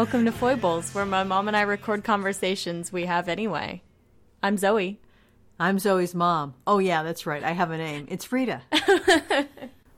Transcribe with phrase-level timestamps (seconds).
[0.00, 3.82] Welcome to Foibles, where my mom and I record conversations we have anyway.
[4.42, 4.98] I'm Zoe.
[5.58, 6.54] I'm Zoe's mom.
[6.66, 7.44] Oh, yeah, that's right.
[7.44, 8.06] I have a name.
[8.08, 8.62] It's Frida.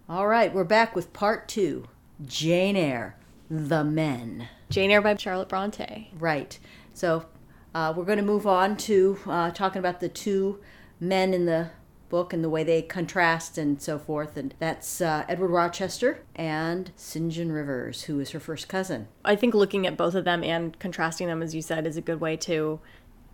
[0.09, 1.85] All right, we're back with part two
[2.27, 3.15] Jane Eyre,
[3.49, 4.49] The Men.
[4.71, 6.11] Jane Eyre by Charlotte Bronte.
[6.19, 6.59] Right.
[6.95, 7.27] So
[7.73, 10.59] uh, we're going to move on to uh, talking about the two
[10.99, 11.71] men in the
[12.13, 14.37] book and the way they contrast and so forth.
[14.37, 17.33] And that's uh, Edward Rochester and St.
[17.33, 19.09] John Rivers, who is her first cousin.
[19.25, 22.03] I think looking at both of them and contrasting them, as you said, is a
[22.03, 22.81] good way to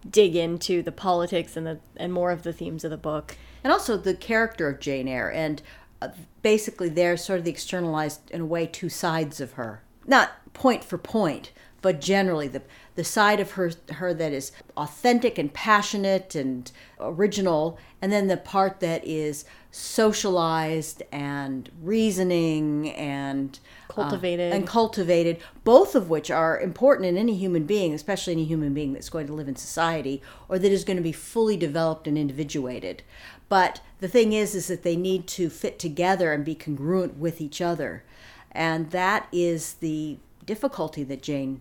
[0.08, 3.36] dig into the politics and the and more of the themes of the book.
[3.64, 5.32] And also the character of Jane Eyre.
[5.32, 5.60] And
[6.00, 6.10] uh,
[6.42, 9.82] basically, they're sort of the externalized, in a way, two sides of her.
[10.06, 11.50] Not point for point,
[11.82, 12.62] but generally the
[12.98, 18.36] the side of her her that is authentic and passionate and original and then the
[18.36, 24.52] part that is socialized and reasoning and cultivated.
[24.52, 28.74] uh, and cultivated both of which are important in any human being especially any human
[28.74, 32.08] being that's going to live in society or that is going to be fully developed
[32.08, 33.04] and individuated.
[33.48, 37.40] But the thing is is that they need to fit together and be congruent with
[37.40, 38.02] each other.
[38.50, 41.60] And that is the difficulty that Jane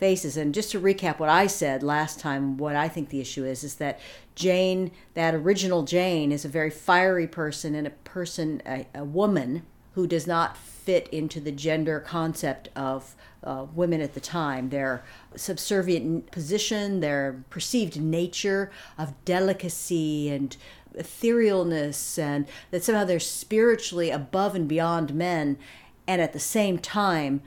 [0.00, 0.36] faces.
[0.36, 3.62] And just to recap what I said last time, what I think the issue is
[3.62, 4.00] is that
[4.34, 9.62] Jane, that original Jane, is a very fiery person and a person, a, a woman
[9.92, 14.70] who does not fit into the gender concept of uh, women at the time.
[14.70, 15.04] Their
[15.36, 20.56] subservient position, their perceived nature of delicacy and
[20.96, 25.58] etherealness, and that somehow they're spiritually above and beyond men,
[26.06, 27.42] and at the same time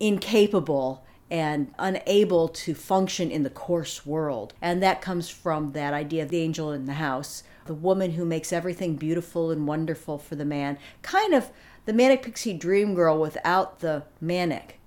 [0.00, 4.54] incapable and unable to function in the coarse world.
[4.62, 8.24] And that comes from that idea of the angel in the house, the woman who
[8.24, 11.50] makes everything beautiful and wonderful for the man, kind of
[11.84, 14.78] the manic pixie dream girl without the manic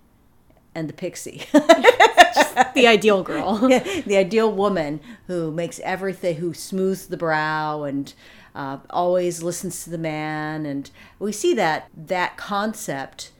[0.73, 1.45] and the pixie.
[1.53, 3.59] the ideal girl.
[3.69, 8.13] yeah, the ideal woman who makes everything, who smooths the brow and
[8.55, 10.65] uh, always listens to the man.
[10.65, 13.31] And we see that that concept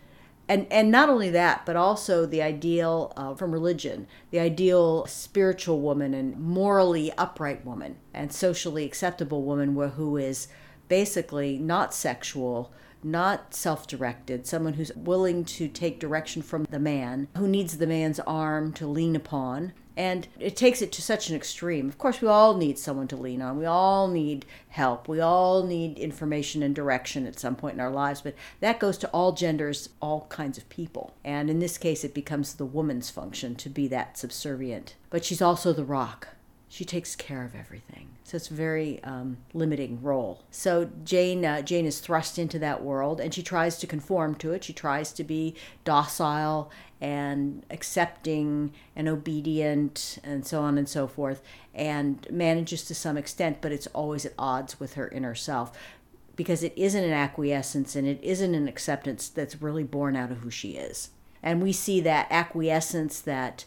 [0.50, 5.80] and and not only that but also the ideal uh, from religion the ideal spiritual
[5.80, 10.50] woman and morally upright woman and socially acceptable woman who is
[10.90, 17.48] basically not sexual not self-directed someone who's willing to take direction from the man who
[17.48, 21.90] needs the man's arm to lean upon and it takes it to such an extreme.
[21.90, 23.60] Of course, we all need someone to lean on.
[23.60, 25.10] We all need help.
[25.10, 28.22] We all need information and direction at some point in our lives.
[28.22, 31.16] But that goes to all genders, all kinds of people.
[31.26, 34.96] And in this case, it becomes the woman's function to be that subservient.
[35.10, 36.30] But she's also the rock.
[36.70, 38.08] She takes care of everything.
[38.24, 40.44] So it's a very um, limiting role.
[40.52, 44.54] So Jane, uh, Jane is thrust into that world, and she tries to conform to
[44.54, 44.64] it.
[44.64, 46.70] She tries to be docile
[47.02, 51.42] and accepting and obedient and so on and so forth
[51.74, 55.78] and manages to some extent but it's always at odds with her inner self
[56.36, 60.40] because it isn't an acquiescence and it isn't an acceptance that's really born out of
[60.40, 61.12] who she is
[61.42, 63.64] and we see that acquiescence that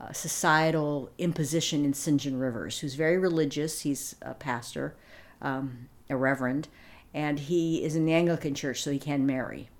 [0.00, 2.20] uh, societal imposition in St.
[2.20, 4.94] John Rivers who's very religious he's a pastor
[5.42, 6.68] um, a reverend
[7.12, 9.70] and he is in the Anglican church so he can marry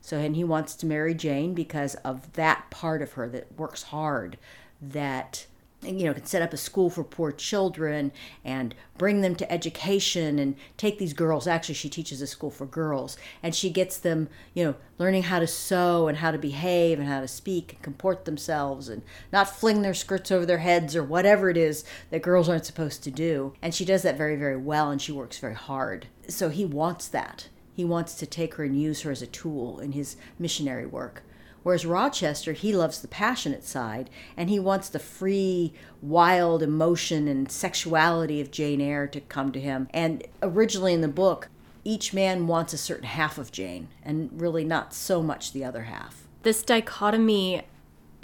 [0.00, 3.84] so, and he wants to marry Jane because of that part of her that works
[3.84, 4.38] hard,
[4.80, 5.46] that
[5.82, 8.12] you know can set up a school for poor children
[8.44, 11.46] and bring them to education and take these girls.
[11.46, 15.38] Actually she teaches a school for girls and she gets them you know learning how
[15.38, 19.02] to sew and how to behave and how to speak and comport themselves and
[19.32, 23.02] not fling their skirts over their heads or whatever it is that girls aren't supposed
[23.02, 23.54] to do.
[23.62, 26.08] And she does that very very well and she works very hard.
[26.28, 29.80] So he wants that he wants to take her and use her as a tool
[29.80, 31.22] in his missionary work.
[31.62, 37.50] Whereas Rochester, he loves the passionate side and he wants the free, wild emotion and
[37.50, 39.88] sexuality of Jane Eyre to come to him.
[39.90, 41.48] And originally in the book,
[41.84, 45.84] each man wants a certain half of Jane and really not so much the other
[45.84, 46.26] half.
[46.42, 47.62] This dichotomy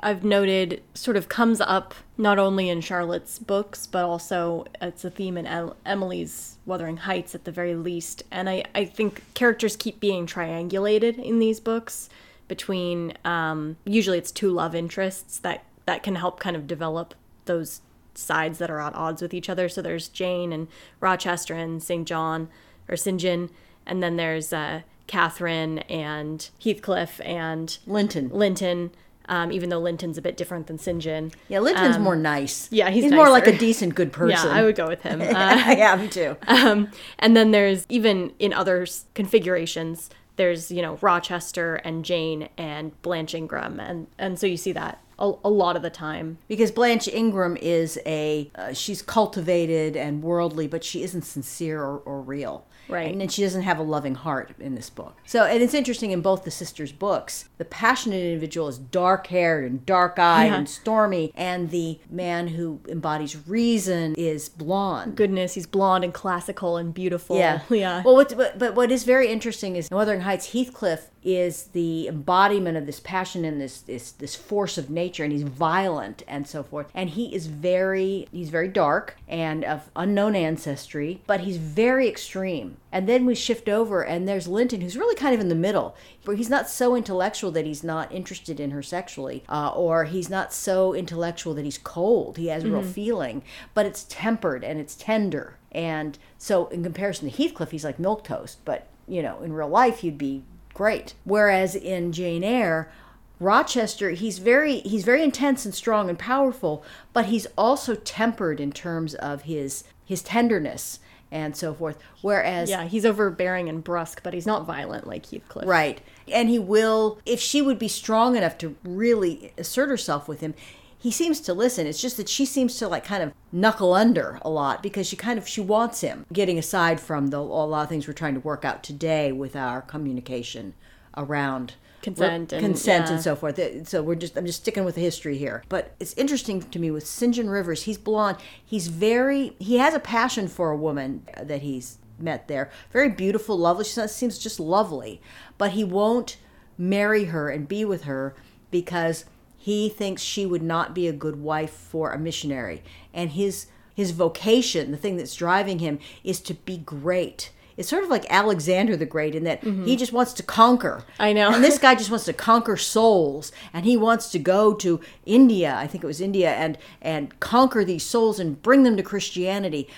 [0.00, 5.10] I've noted sort of comes up not only in Charlotte's books, but also it's a
[5.10, 5.46] theme in
[5.84, 8.22] Emily's Wuthering Heights at the very least.
[8.30, 12.08] And I, I think characters keep being triangulated in these books
[12.48, 17.14] between, um, usually it's two love interests that, that can help kind of develop
[17.46, 17.80] those
[18.14, 19.68] sides that are at odds with each other.
[19.68, 20.68] So there's Jane and
[21.00, 22.06] Rochester and St.
[22.06, 22.48] John
[22.88, 23.20] or St.
[23.20, 23.50] John,
[23.84, 28.30] and then there's uh, Catherine and Heathcliff and Linton.
[28.30, 28.90] Linton
[29.28, 31.00] um, even though Linton's a bit different than St.
[31.00, 31.32] John.
[31.48, 32.70] Yeah, Linton's um, more nice.
[32.70, 34.48] Yeah, he's, he's more like a decent, good person.
[34.48, 35.22] Yeah, I would go with him.
[35.36, 36.36] Uh, yeah, me too.
[36.46, 43.00] Um, and then there's even in other configurations, there's you know Rochester and Jane and
[43.02, 46.38] Blanche Ingram, and and so you see that a, a lot of the time.
[46.48, 51.98] because Blanche Ingram is a uh, she's cultivated and worldly, but she isn't sincere or,
[51.98, 52.66] or real.
[52.88, 53.10] Right.
[53.10, 55.16] And then she doesn't have a loving heart in this book.
[55.26, 59.64] So, and it's interesting in both the sisters' books, the passionate individual is dark haired
[59.64, 60.56] and dark eyed Yeah.
[60.56, 65.16] and stormy, and the man who embodies reason is blonde.
[65.16, 67.38] Goodness, he's blonde and classical and beautiful.
[67.38, 67.60] Yeah.
[67.70, 68.02] yeah.
[68.04, 72.06] Well, what, but, but what is very interesting is in Wuthering Heights, Heathcliff is the
[72.06, 76.46] embodiment of this passion and this, this this force of nature, and he's violent and
[76.46, 76.88] so forth.
[76.94, 82.76] And he is very he's very dark and of unknown ancestry, but he's very extreme.
[82.92, 85.96] And then we shift over, and there's Linton, who's really kind of in the middle,
[86.24, 90.30] where he's not so intellectual that he's not interested in her sexually, uh, or he's
[90.30, 92.36] not so intellectual that he's cold.
[92.36, 93.42] He has real feeling,
[93.74, 95.58] but it's tempered and it's tender.
[95.72, 98.64] And so, in comparison to Heathcliff, he's like milk toast.
[98.64, 100.44] But you know, in real life, he'd be
[100.76, 101.14] great.
[101.24, 102.92] Whereas in Jane Eyre,
[103.40, 106.84] Rochester, he's very he's very intense and strong and powerful,
[107.14, 111.00] but he's also tempered in terms of his his tenderness
[111.32, 111.98] and so forth.
[112.20, 115.66] Whereas yeah, he's overbearing and brusque, but he's not violent like Heathcliff.
[115.66, 116.00] Right.
[116.30, 120.54] And he will, if she would be strong enough to really assert herself with him,
[120.98, 121.86] he seems to listen.
[121.86, 125.16] It's just that she seems to like kind of knuckle under a lot because she
[125.16, 126.26] kind of she wants him.
[126.32, 129.56] Getting aside from the a lot of things we're trying to work out today with
[129.56, 130.74] our communication
[131.16, 133.14] around Consent and- consent yeah.
[133.14, 133.88] and so forth.
[133.88, 135.64] So we're just I'm just sticking with the history here.
[135.68, 137.34] But it's interesting to me with St.
[137.34, 137.82] John Rivers.
[137.82, 138.38] He's blonde.
[138.64, 142.70] He's very he has a passion for a woman that he's met there.
[142.92, 143.84] Very beautiful, lovely.
[143.84, 145.20] She seems just lovely.
[145.58, 146.36] But he won't
[146.78, 148.34] marry her and be with her
[148.70, 149.24] because
[149.66, 152.84] he thinks she would not be a good wife for a missionary.
[153.12, 157.50] And his his vocation, the thing that's driving him, is to be great.
[157.76, 159.96] It's sort of like Alexander the Great in that he mm-hmm.
[159.96, 161.02] just wants to conquer.
[161.18, 161.52] I know.
[161.52, 165.74] And this guy just wants to conquer souls, and he wants to go to India.
[165.74, 169.88] I think it was India, and and conquer these souls and bring them to Christianity.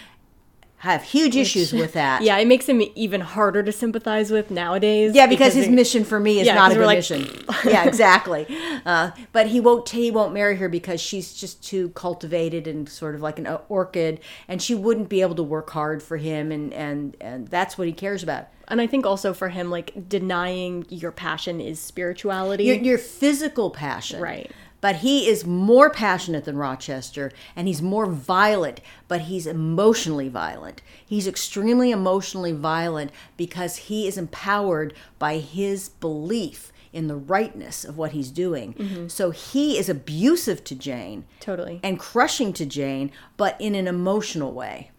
[0.82, 2.22] Have huge issues with that.
[2.22, 5.12] Yeah, it makes him even harder to sympathize with nowadays.
[5.12, 7.26] Yeah, because, his it- mission for me is Yeah, not a good like- mission.
[7.64, 8.46] yeah, exactly.
[8.86, 13.16] Uh, but he won't he won't marry her because she's just too cultivated and sort
[13.16, 16.72] of like an orchid, and she wouldn't be able to work hard for him, and
[16.72, 18.46] and and that's what he cares about.
[18.68, 22.64] And I think also for him, like denying your passion is spirituality.
[22.64, 24.52] Your, your physical passion, Right.
[24.80, 30.82] But he is more passionate than Rochester, and he's more violent, but he's emotionally violent.
[31.04, 37.98] He's extremely emotionally violent because he is empowered by his belief in the rightness of
[37.98, 38.74] what he's doing.
[38.74, 39.08] Mm-hmm.
[39.08, 41.80] So he is abusive to Jane totally.
[41.82, 44.90] and crushing to Jane, but in an emotional way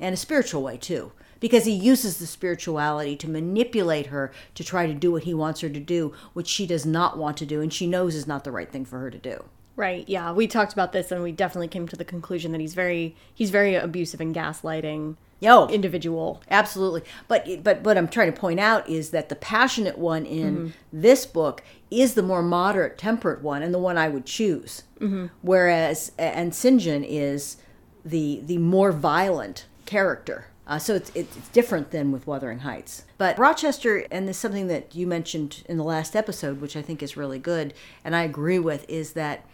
[0.00, 1.12] and a spiritual way too.
[1.46, 5.60] Because he uses the spirituality to manipulate her to try to do what he wants
[5.60, 8.42] her to do, which she does not want to do, and she knows is not
[8.44, 9.44] the right thing for her to do.
[9.76, 10.08] Right.
[10.08, 13.14] Yeah, we talked about this, and we definitely came to the conclusion that he's very
[13.34, 16.40] he's very abusive and gaslighting Yo, individual.
[16.50, 17.02] absolutely.
[17.28, 20.68] But but what I'm trying to point out is that the passionate one in Mm-hmm.
[20.92, 24.82] this book is the more moderate, temperate one, and the one I would choose.
[24.98, 25.26] Mm-hmm.
[25.42, 26.52] Whereas and.
[26.54, 27.58] John is
[28.04, 30.46] the the more violent character.
[30.66, 33.04] Uh, so it's, it's different than with Wuthering Heights.
[33.18, 36.82] But Rochester, and this is something that you mentioned in the last episode, which I
[36.82, 37.72] think is really good,
[38.04, 39.46] and I agree with, is that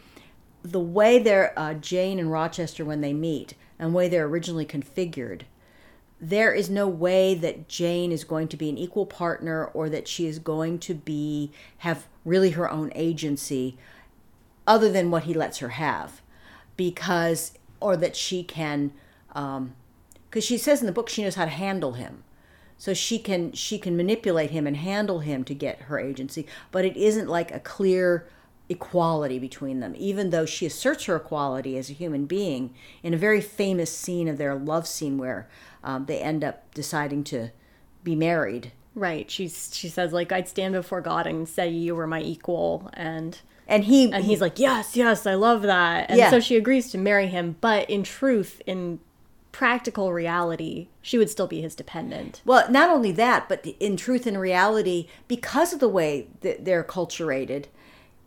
[0.62, 5.42] the way they're uh, Jane and Rochester when they meet, and way they're originally configured,
[6.22, 10.06] there is no way that Jane is going to be an equal partner or that
[10.06, 13.76] she is going to be have really her own agency
[14.64, 16.22] other than what he lets her have
[16.76, 18.92] because or that she can
[19.34, 19.74] um
[20.32, 22.24] because she says in the book she knows how to handle him
[22.78, 26.86] so she can she can manipulate him and handle him to get her agency but
[26.86, 28.26] it isn't like a clear
[28.70, 32.72] equality between them even though she asserts her equality as a human being
[33.02, 35.46] in a very famous scene of their love scene where
[35.84, 37.50] um, they end up deciding to
[38.02, 39.30] be married Right.
[39.30, 43.38] She's she says like I'd stand before God and say you were my equal, and
[43.66, 46.28] and he and he's like yes, yes, I love that, and Yeah.
[46.28, 47.56] so she agrees to marry him.
[47.62, 49.00] But in truth, in
[49.52, 52.40] practical reality, she would still be his dependent.
[52.44, 56.82] Well, not only that, but in truth and reality, because of the way that they're
[56.82, 57.66] culturated,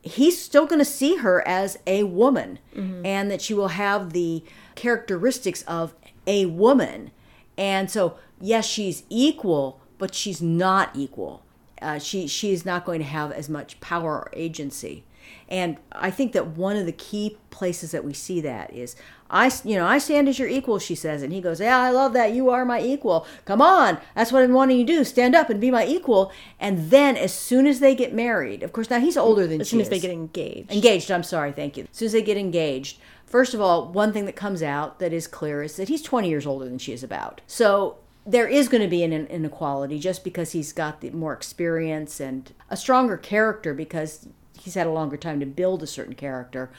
[0.04, 2.60] he's still going to see her as a woman
[3.04, 4.44] and that she will have the
[4.76, 5.96] characteristics of
[6.28, 7.10] a woman.
[7.58, 11.44] And so, yes, she's equal, but she's not equal.
[11.82, 15.04] Uh, she she is not going to have as much power or agency.
[15.50, 18.96] And I think that one of the key places that we see that is
[19.30, 21.24] I, you know, I stand as your equal, she says.
[21.24, 22.34] And he goes, Yeah, I love that.
[22.34, 23.26] You are my equal.
[23.46, 23.98] Come on.
[24.14, 25.04] That's what I'm wanting you to do.
[25.04, 26.32] Stand up and be my equal.
[26.60, 29.62] And then as soon as they get married, of course, now he's older than she
[29.62, 30.72] As soon as they get engaged.
[30.72, 31.88] Engaged, I'm sorry, thank you.
[31.90, 35.12] As soon as they get engaged, first of all, one thing that comes out that
[35.12, 37.42] is clear is that he's 20 years older than she is about.
[37.48, 42.20] So there is going to be an inequality just because he's got the more experience
[42.20, 44.28] and a stronger character because
[44.60, 46.72] he's had a longer time to build a certain character.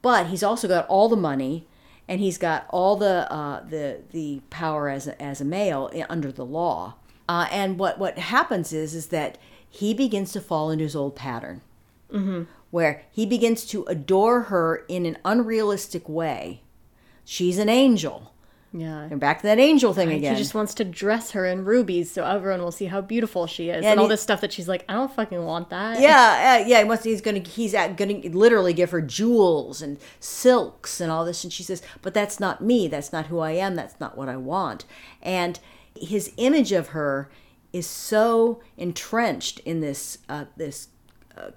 [0.00, 1.66] But he's also got all the money
[2.08, 6.32] and he's got all the uh, the the power as a, as a male under
[6.32, 6.94] the law.
[7.28, 11.16] Uh, and what what happens is is that he begins to fall into his old
[11.16, 11.62] pattern
[12.70, 16.60] where he begins to adore her in an unrealistic way.
[17.24, 18.31] She's an angel.
[18.72, 19.08] Yeah.
[19.10, 20.34] And back to that angel thing again.
[20.34, 23.68] He just wants to dress her in rubies so everyone will see how beautiful she
[23.68, 26.00] is, Yeah, and all this stuff that she's like, I don't fucking want that.
[26.00, 26.78] yeah, uh, yeah.
[26.78, 31.24] He wants, he's gonna he's at, gonna literally give her jewels and silks and all
[31.24, 32.88] this, and she says, "But that's not me.
[32.88, 33.74] That's not who I am.
[33.74, 34.84] That's not what I want."
[35.22, 35.60] And
[35.94, 37.30] his image of her
[37.72, 40.88] is so entrenched in this uh, this
[41.36, 41.50] uh,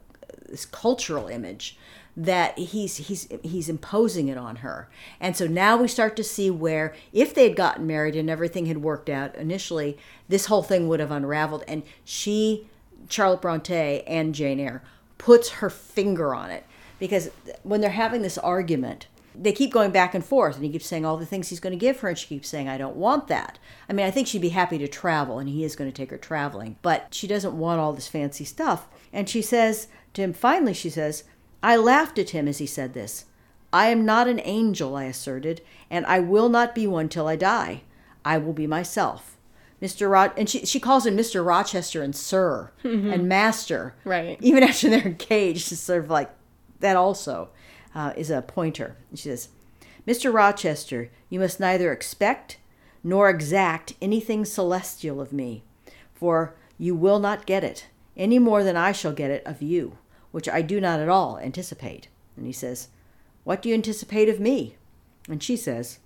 [0.49, 1.77] this cultural image
[2.17, 4.87] that he's he's he's imposing it on her.
[5.19, 8.67] And so now we start to see where if they had gotten married and everything
[8.67, 9.97] had worked out initially,
[10.29, 11.63] this whole thing would have unraveled.
[11.67, 12.67] And she
[13.09, 14.81] Charlotte Bronte and Jane Eyre
[15.17, 16.65] puts her finger on it.
[16.99, 17.29] Because
[17.63, 19.07] when they're having this argument
[19.37, 21.77] they keep going back and forth and he keeps saying all the things he's going
[21.77, 23.59] to give her and she keeps saying i don't want that.
[23.89, 26.11] I mean i think she'd be happy to travel and he is going to take
[26.11, 28.87] her traveling but she doesn't want all this fancy stuff.
[29.11, 31.25] And she says to him finally she says
[31.65, 33.25] i laughed at him as he said this
[33.73, 37.35] i am not an angel i asserted and i will not be one till i
[37.35, 37.81] die
[38.23, 39.37] i will be myself
[39.81, 44.37] mr rod and she, she calls him mr rochester and sir and master Right.
[44.41, 46.29] even after they're engaged it's sort of like
[46.79, 47.49] that also
[47.95, 48.97] uh, is a pointer.
[49.15, 49.47] She says,
[50.05, 50.31] Mr.
[50.33, 52.57] Rochester, you must neither expect
[53.01, 55.63] nor exact anything celestial of me,
[56.13, 59.97] for you will not get it, any more than I shall get it of you,
[60.35, 62.09] which I do not at all anticipate.
[62.35, 62.89] And he says,
[63.45, 64.75] What do you anticipate of me?
[65.29, 65.99] And she says,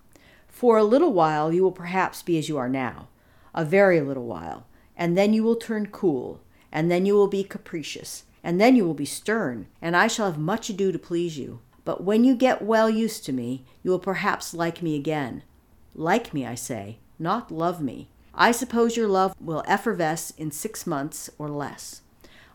[0.48, 3.08] For a little while you will perhaps be as you are now,
[3.56, 7.44] a very little while, and then you will turn cool, and then you will be
[7.44, 11.40] capricious, and then you will be stern, and I shall have much ado to please
[11.40, 11.62] you.
[11.84, 15.42] But when you get well used to me, you will perhaps like me again.
[15.96, 18.10] Like me, I say, not love me.
[18.36, 22.02] I suppose your love will effervesce in six months or less.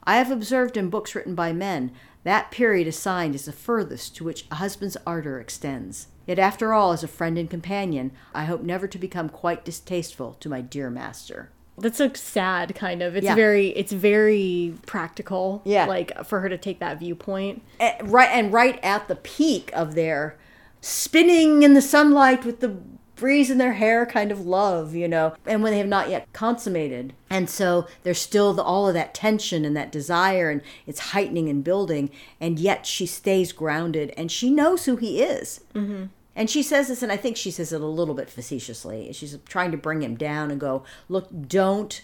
[0.06, 1.90] I have observed in books written by men
[2.24, 6.08] that period assigned is the furthest to which a husband's ardor extends.
[6.26, 10.34] Yet, after all, as a friend and companion, I hope never to become quite distasteful
[10.40, 11.50] to my dear master.
[11.76, 13.14] That's so sad, kind of.
[13.14, 13.34] It's Yeah.
[13.34, 15.60] very, it's very practical.
[15.66, 15.84] Yeah.
[15.86, 17.60] Like for her to take that viewpoint.
[17.78, 20.36] and right and right at the peak of their
[20.80, 22.76] spinning in the sunlight with the
[23.16, 26.32] breeze in their hair kind of love you know and when they have not yet
[26.32, 27.12] consummated.
[27.30, 31.48] And so there's still the, all of that tension and that desire and it's heightening
[31.48, 35.60] and building and yet she stays grounded and she knows who he is.
[35.74, 36.04] Mm-hmm.
[36.36, 39.12] and she says this and i think she says it a little bit facetiously.
[39.12, 42.02] She's trying to bring him down and go look don't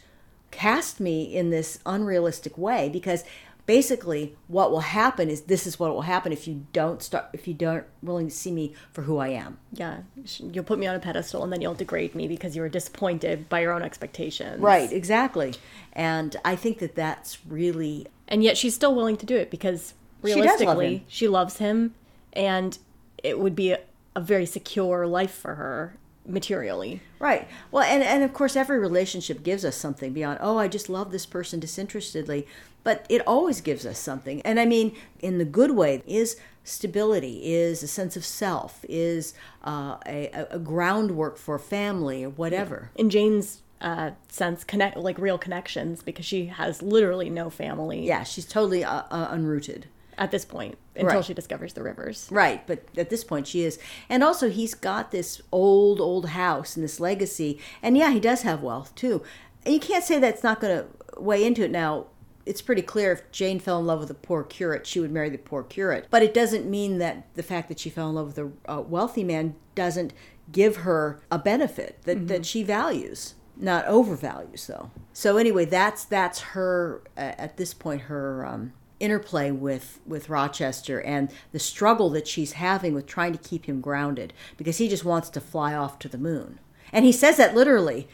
[0.50, 3.24] cast me in this unrealistic way because
[3.66, 7.46] basically what will happen is this is what will happen if you don't start if
[7.46, 9.58] you don't willing to see me for who I am.
[9.72, 9.98] Yeah.
[10.38, 13.48] You'll put me on a pedestal and then you'll degrade me because you were disappointed
[13.48, 14.60] by your own expectations.
[14.60, 15.54] Right, exactly.
[15.92, 19.94] And I think that that's really And yet she's still willing to do it because
[20.24, 21.94] She does love realistically, she loves him
[22.32, 22.78] and
[23.22, 23.80] it would be a,
[24.16, 25.96] a very secure life for her
[26.26, 27.00] materially.
[27.18, 27.48] right.
[27.70, 31.10] Well, and and of course every relationship gives us something beyond oh I just love
[31.10, 32.46] this person disinterestedly,
[32.84, 34.40] but it always gives us something.
[34.42, 39.34] And I mean in the good way is stability, is a sense of self, is
[39.64, 42.90] uh, a, a- groundwork for family or whatever.
[42.94, 48.24] In Jane's uh, sense, connect like real connections because she has literally no family Yeah,
[48.24, 49.84] she's totally uh, uh, unrooted.
[50.20, 51.24] At this point until Right.
[51.24, 52.28] she discovers the rivers.
[52.30, 53.78] Right, but at this point she is.
[54.08, 57.58] And also he's got this old, old house and this legacy.
[57.82, 59.22] And yeah, he does have wealth too.
[59.64, 62.06] And you can't say that's not going to weigh into it now.
[62.46, 65.30] It's pretty clear if Jane fell in love with a poor curate, she would marry
[65.30, 66.06] the poor curate.
[66.10, 68.80] But it doesn't mean that the fact that she fell in love with a uh,
[68.82, 70.12] wealthy man doesn't
[70.52, 74.90] give her a benefit that, that she values, not overvalues though.
[75.12, 81.00] So anyway, that's that's her uh, at this point her um, interplay with with Rochester
[81.00, 85.04] and the struggle that she's having with trying to keep him grounded because he just
[85.04, 86.60] wants to fly off to the moon.
[86.92, 88.08] And he says that literally.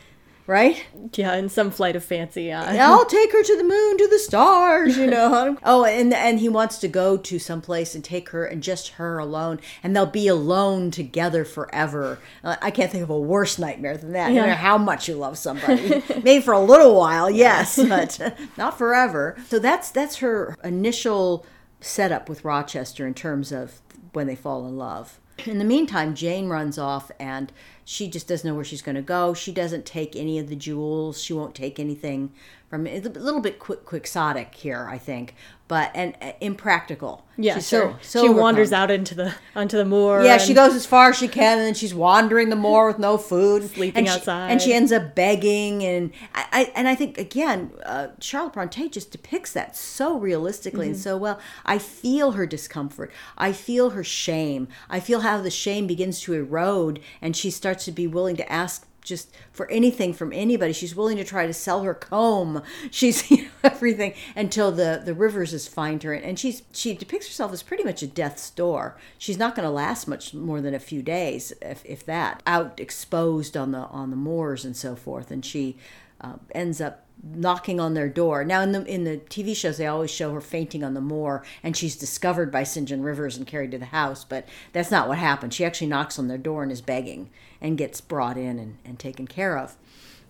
[0.46, 0.86] Right?
[1.14, 2.52] Yeah, in some flight of fancy.
[2.52, 5.56] Uh, I'll take her to the moon, to the stars, you know.
[5.64, 8.90] oh, and and he wants to go to some place and take her and just
[8.90, 12.18] her alone, and they'll be alone together forever.
[12.44, 14.30] Uh, I can't think of a worse nightmare than that.
[14.30, 18.18] No matter how much you love somebody, maybe for a little while, yes, but
[18.56, 19.36] not forever.
[19.48, 21.44] So that's that's her initial
[21.80, 23.80] setup with Rochester in terms of
[24.12, 25.20] when they fall in love.
[25.44, 27.52] In the meantime, Jane runs off and
[27.88, 29.32] she just doesn't know where she's going to go.
[29.32, 31.22] She doesn't take any of the jewels.
[31.22, 32.32] She won't take anything
[32.68, 35.36] from it's a little bit quick, quixotic here, I think,
[35.68, 37.24] but and uh, impractical.
[37.36, 37.96] yeah, She's sure.
[38.02, 40.24] so, so she wanders out into the onto the moor.
[40.24, 42.98] Yeah, she goes as far as she can, and then she's wandering the moor with
[42.98, 44.50] no food, Sleeping and she, outside.
[44.50, 45.84] and she ends up begging.
[45.84, 50.86] And I, I and I think again, uh, Charlotte Bronte just depicts that so realistically
[50.86, 50.94] Mm-hmm.
[50.94, 51.38] and so well.
[51.64, 53.12] I feel her discomfort.
[53.38, 54.66] I feel her shame.
[54.90, 58.52] I feel how the shame begins to erode, and she starts to be willing to
[58.52, 60.72] ask just for anything from anybody.
[60.72, 62.62] She's willing to try to sell her comb.
[62.90, 67.26] She's you know, everything until the the rivers Riverses find her, and she's she depicts
[67.26, 68.96] herself as pretty much a death's door.
[69.18, 72.80] She's not going to last much more than a few days, if, if that, out
[72.80, 75.76] exposed on the on the moors and so forth, and she
[76.20, 78.44] uh, ends up knocking on their door.
[78.44, 81.44] Now in the in the TV shows they always show her fainting on the moor
[81.62, 82.88] and she's discovered by St.
[82.88, 85.54] John Rivers and carried to the house, but that's not what happened.
[85.54, 87.30] She actually knocks on their door and is begging
[87.60, 89.76] and gets brought in and, and taken care of.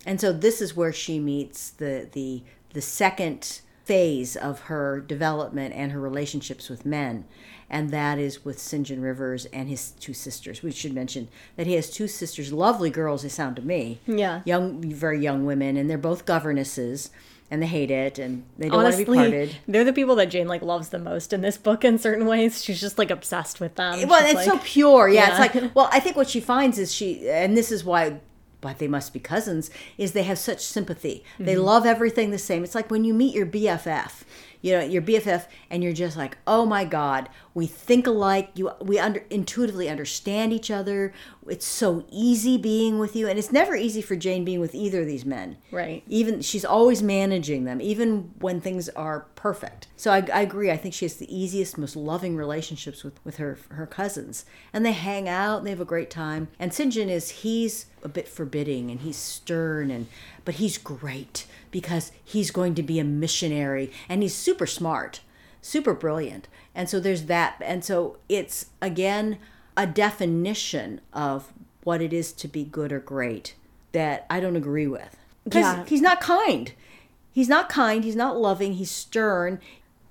[0.05, 5.73] And so this is where she meets the the the second phase of her development
[5.73, 7.23] and her relationships with men.
[7.69, 8.85] And that is with St.
[8.87, 10.61] John Rivers and his two sisters.
[10.63, 14.41] We should mention that he has two sisters, lovely girls, they sound to me Yeah.
[14.45, 17.09] young, very young women, and they're both governesses,
[17.51, 19.55] and they hate it, and they don't Honestly, want to be parted.
[19.67, 21.83] they're the people that Jane like loves the most in this book.
[21.85, 24.05] In certain ways, she's just like obsessed with them.
[24.07, 25.07] Well, She's it's so pure.
[25.09, 25.43] Yeah, Yeah.
[25.45, 28.19] it's like, well, I think what she finds is she, and this is why,
[28.61, 31.23] why they must be cousins, is they have such sympathy.
[31.39, 31.63] They Mm-hmm.
[31.63, 32.63] love everything the same.
[32.63, 34.23] It's like when you meet your BFF.
[34.67, 38.49] You know, your BFF, and you're just like, oh my God, we think alike.
[38.55, 41.13] You, we under, intuitively understand each other.
[41.47, 45.01] It's so easy being with you, and it's never easy for Jane being with either
[45.01, 45.57] of these men.
[45.71, 46.03] Right.
[46.07, 49.87] Even she's always managing them, even when things are perfect.
[49.95, 50.69] So I, I agree.
[50.69, 54.85] I think she has the easiest, most loving relationships with, with her her cousins, and
[54.85, 56.49] they hang out and they have a great time.
[56.59, 60.07] And Sinjin is he's a bit forbidding and he's stern and
[60.45, 61.45] but he's great
[61.79, 65.19] because he's going to be a missionary and he's super smart,
[65.61, 66.47] super brilliant.
[66.73, 67.61] And so there's that.
[67.63, 69.37] And so it's again
[69.75, 73.53] a definition of what it is to be good or great
[73.91, 75.17] that I don't agree with.
[75.43, 75.85] Because Yeah.
[75.85, 76.73] he's not kind.
[77.31, 78.03] He's not kind.
[78.03, 78.73] He's not loving.
[78.73, 79.59] He's stern.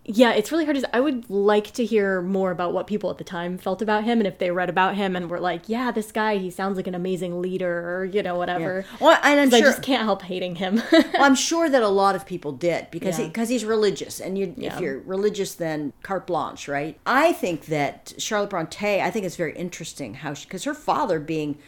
[0.09, 0.97] Yeah, it's really hard to.
[0.97, 4.19] I would like to hear more about what people at the time felt about him,
[4.19, 6.87] and if they read about him and were like, "Yeah, this guy, he sounds like
[6.87, 8.85] an amazing leader," or you know, whatever.
[9.01, 9.59] Well, and I'm sure.
[9.59, 10.81] I just can't help hating him.
[10.93, 13.27] well, I'm sure that a lot of people did because Yeah.
[13.27, 14.75] because he's religious, and you Yeah.
[14.75, 16.99] if you're religious, then carte blanche, right?
[17.05, 19.01] I think that Charlotte Bronte.
[19.03, 21.59] I think it's very interesting how because her father being.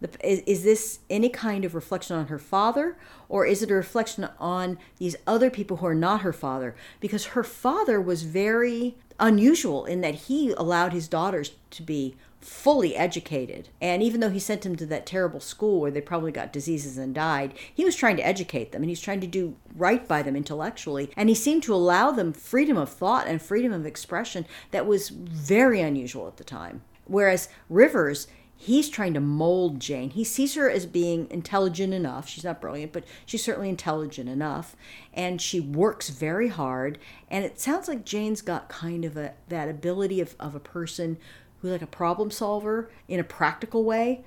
[0.00, 2.96] The, is, is this any kind of reflection on her father,
[3.28, 6.74] or is it a reflection on these other people who are not her father?
[7.00, 12.96] Because her father was very unusual in that he allowed his daughters to be fully
[12.96, 13.68] educated.
[13.80, 16.96] And even though he sent them to that terrible school where they probably got diseases
[16.96, 20.22] and died, he was trying to educate them and he's trying to do right by
[20.22, 21.10] them intellectually.
[21.16, 25.10] And he seemed to allow them freedom of thought and freedom of expression that was
[25.10, 26.82] very unusual at the time.
[27.04, 28.26] Whereas Rivers,
[28.62, 30.10] he's trying to mold Jane.
[30.10, 32.28] He sees her as being intelligent enough.
[32.28, 34.76] She's not brilliant, but she's certainly intelligent enough.
[35.14, 36.98] And she works very hard.
[37.30, 41.16] And it sounds like Jane's got kind of a that ability of, of a person
[41.62, 44.24] who's like a problem solver in a practical way.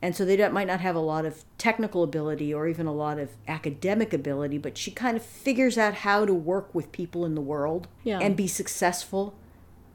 [0.00, 2.92] And so they don't, might not have a lot of technical ability or even a
[2.94, 7.24] lot of academic ability, but she kind of figures out how to work with people
[7.24, 8.20] in the world Yeah.
[8.20, 9.34] and be successful.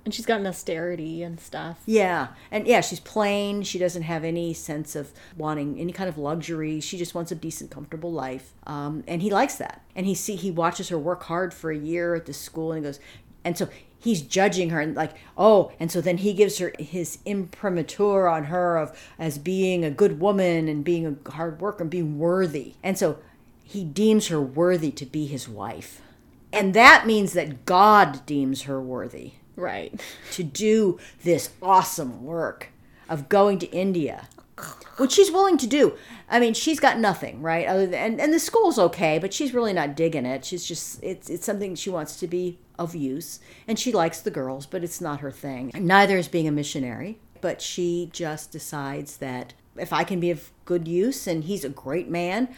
[0.08, 1.82] And she's got an austerity and stuff.
[1.86, 3.62] Yeah, and yeah, she's plain.
[3.63, 6.80] She doesn't have any sense of wanting any kind of luxury.
[6.80, 9.82] She just wants a decent, comfortable life, um, and he likes that.
[9.98, 12.86] And he see he watches her work hard for a year at the school, and
[12.86, 13.02] he goes,
[13.43, 13.67] and so
[14.00, 18.46] he's judging her and like, oh, and so then he gives her his imprimatur on
[18.46, 22.76] her of as being a good woman and being a hard worker and being worthy,
[22.82, 23.20] and so
[23.62, 26.02] he deems her worthy to be his wife,
[26.54, 30.00] and that means that God deems her worthy Right.
[30.32, 32.70] to do this awesome work
[33.10, 34.30] of going to India,
[34.98, 35.96] which she's willing to do.
[36.30, 37.67] I mean, she's got nothing, right?
[37.67, 40.46] Other than and, and the school's okay, but she's really not digging it.
[40.46, 44.32] She's just it's it's something she wants to be of use, and she likes the
[44.32, 45.72] girls, but it's not her thing.
[45.74, 50.52] Neither is being a missionary, but she just decides that if I can be of
[50.65, 52.50] good use and he's a great man,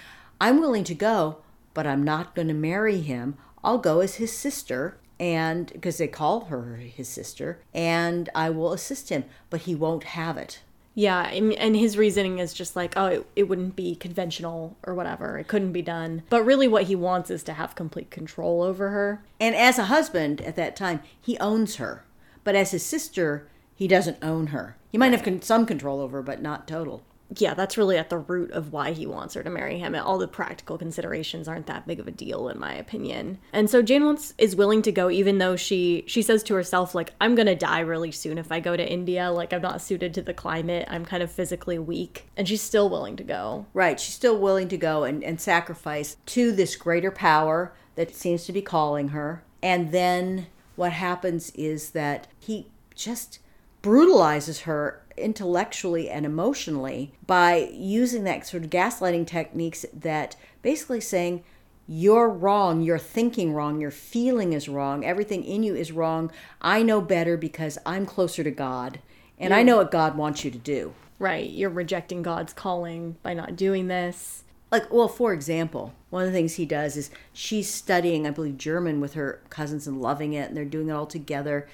[0.42, 1.38] I'm willing to go,
[1.74, 3.38] but I'm not going to marry him.
[3.64, 8.74] I'll go as his sister and because they call her his sister and I will
[8.74, 10.62] assist him, but he won't have it.
[10.96, 15.38] Yeah, and his reasoning is just like, oh, it, it wouldn't be conventional or whatever.
[15.38, 16.24] It couldn't be done.
[16.30, 19.24] But really, what he wants is to have complete control over her.
[19.40, 22.04] And as a husband at that time, he owns her.
[22.44, 24.76] But as his sister, he doesn't own her.
[24.92, 27.04] He might have con- some control over her, but not total.
[27.38, 29.94] Yeah, that's really at the root of why he wants her to marry him.
[29.94, 33.38] All the practical considerations aren't that big of a deal, in my opinion.
[33.54, 36.96] And so Jane wants is willing to go, even though she she says to herself,
[36.96, 39.32] like, "I'm gonna die really soon if I go to India.
[39.32, 40.88] Like, I'm not suited to the climate.
[40.90, 43.68] I'm kind of physically weak." And she's still willing to go.
[43.74, 44.00] Right.
[44.00, 48.54] She's still willing to go and, and sacrifice to this greater power that seems to
[48.54, 49.44] be calling her.
[49.62, 53.40] And then what happens is that he just
[53.82, 61.44] brutalizes her intellectually and emotionally by using that sort of gaslighting techniques that basically saying
[61.88, 66.32] you're wrong, you're thinking wrong, your feeling is wrong, everything in you is wrong.
[66.62, 69.00] I know better because I'm closer to God
[69.40, 70.94] and I know what God wants you to do.
[71.18, 71.50] Right.
[71.50, 74.44] You're rejecting God's calling by not doing this.
[74.72, 78.58] Like, well, for example, one of the things he does is she's studying, I believe,
[78.58, 81.68] German with her cousins and loving it, and they're doing it all together.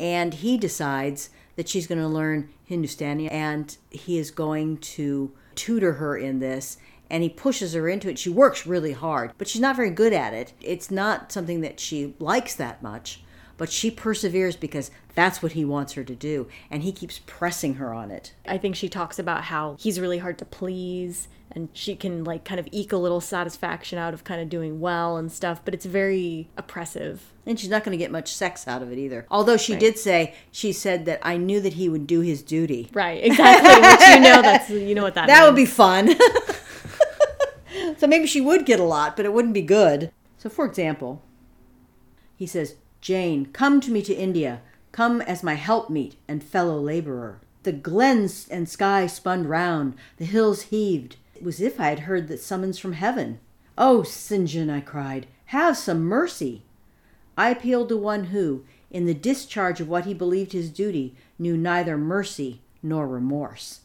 [0.00, 5.94] And he decides that she's going to learn Hindustani and he is going to tutor
[5.94, 6.78] her in this
[7.10, 8.16] and he pushes her into it.
[8.16, 10.52] She works really hard, but she's not very good at it.
[10.60, 13.24] It's not something that she likes that much,
[13.58, 17.74] but she perseveres because that's what he wants her to do and he keeps pressing
[17.74, 18.32] her on it.
[18.46, 22.44] I think she talks about how he's really hard to please and she can like
[22.44, 25.74] kind of eke a little satisfaction out of kind of doing well and stuff, but
[25.74, 27.32] it's very oppressive.
[27.46, 29.26] And she's not going to get much sex out of it either.
[29.30, 29.80] Although she right.
[29.80, 32.90] did say she said that I knew that he would do his duty.
[32.92, 33.70] Right, exactly.
[33.70, 35.50] Which you know that's you know what that That means.
[35.50, 36.14] would be fun.
[37.98, 40.12] so maybe she would get a lot, but it wouldn't be good.
[40.36, 41.22] So for example,
[42.36, 44.60] he says, "Jane, come to me to India.
[44.92, 50.62] Come as my helpmeet and fellow laborer." The glens and sky spun round, the hills
[50.62, 51.16] heaved.
[51.34, 53.40] It was as if I had heard the summons from heaven.
[53.76, 54.48] Oh, St.
[54.48, 56.62] John, I cried, have some mercy.
[57.36, 61.56] I appealed to one who, in the discharge of what he believed his duty, knew
[61.56, 63.80] neither mercy nor remorse.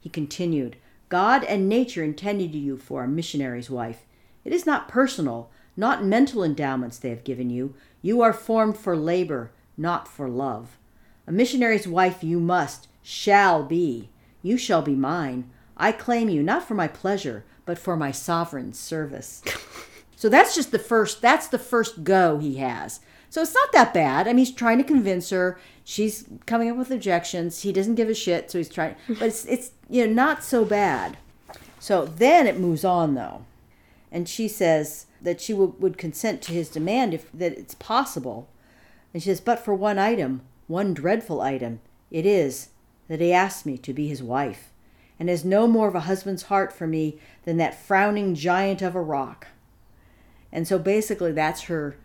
[0.00, 0.76] He continued,
[1.08, 4.04] God and nature intended you for a missionary's wife.
[4.44, 7.72] It is not personal, not mental endowments they have given you.
[8.02, 10.76] You are formed for labor, not for love.
[11.26, 14.08] A missionary's wife you must, shall be.
[14.42, 15.48] You shall be mine.
[15.76, 19.40] I claim you not for my pleasure, but for my sovereign's service.
[20.16, 22.98] so that's just the first that's the first go he has.
[23.30, 24.26] So it's not that bad.
[24.26, 25.60] I mean, he's trying to convince her.
[25.84, 27.62] She's coming up with objections.
[27.62, 28.96] He doesn't give a shit, so he's trying.
[29.06, 31.18] But it's, it's you know not so bad.
[31.78, 33.44] So then it moves on though,
[34.10, 38.48] and she says that she would consent to his demand if that it's possible.
[39.12, 42.70] And she says, but for one item, one dreadful item, it is
[43.08, 44.70] that he asked me to be his wife
[45.18, 48.94] and has no more of a husband's heart for me than that frowning giant of
[48.94, 49.48] a rock.
[50.52, 51.96] And so basically that's her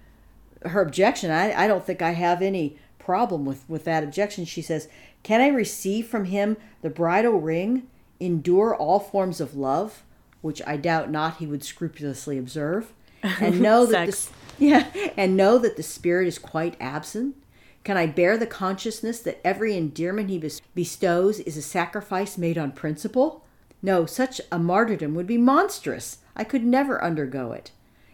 [0.65, 1.29] her objection.
[1.29, 4.45] I, I don't think I have any problem with, with that objection.
[4.45, 4.87] She says,
[5.21, 7.87] Can I receive from him the bridal ring,
[8.19, 10.03] endure all forms of love,
[10.41, 14.27] which I doubt not he would scrupulously observe, and know that the,
[14.59, 17.35] yeah, and know that the spirit is quite absent?
[17.83, 22.71] Can I bear the consciousness that every endearment he bestows is a sacrifice made on
[22.71, 23.43] principle?
[23.81, 26.19] No, such a martyrdom would be monstrous.
[26.35, 27.71] I could never undergo it.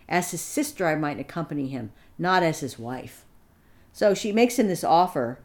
[0.07, 3.25] As his sister, I might accompany him, not as his wife.
[3.93, 5.37] So she makes him this offer.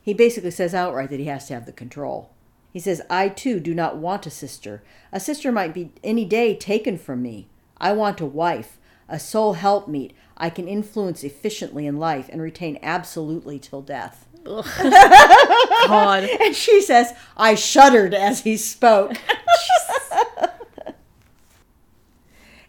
[0.00, 2.30] He basically says outright that he has to have the control.
[2.72, 4.82] He says, I too do not want a sister.
[5.12, 7.48] A sister might be any day taken from me.
[7.78, 8.78] I want a wife,
[9.10, 14.26] a sole helpmeet, I can influence efficiently in life and retain absolutely till death.
[14.44, 16.30] God.
[16.40, 19.12] And she says, I shuddered as he spoke.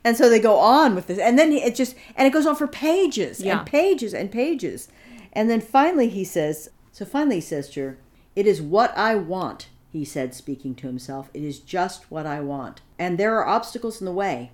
[0.03, 1.19] and so they go on with this.
[1.19, 3.59] And then it just, and it goes on for pages Yeah.
[3.59, 4.87] and pages and pages.
[5.33, 7.97] And then finally he says, so finally he says to her,
[8.35, 11.29] It is what I want, he said, speaking to himself.
[11.33, 12.81] It is just what I want.
[12.99, 14.51] And there are obstacles in the way.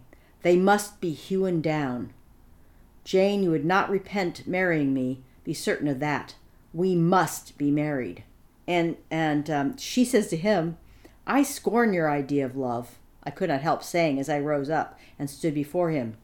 [0.48, 2.14] They must be hewn down.
[3.04, 5.22] Jane, you would not repent marrying me.
[5.44, 6.36] Be certain of that.
[6.74, 8.24] We must be married.
[8.66, 10.78] And and um, she says to him,
[11.26, 12.98] I scorn your idea of love.
[13.26, 16.16] I could not help saying as I rose up and stood before him.